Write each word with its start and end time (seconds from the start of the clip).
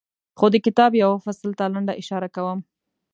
خو 0.37 0.45
د 0.53 0.55
کتاب 0.65 0.91
یوه 1.03 1.17
فصل 1.25 1.49
ته 1.59 1.65
لنډه 1.73 1.93
اشاره 2.01 2.27
کوم. 2.35 2.59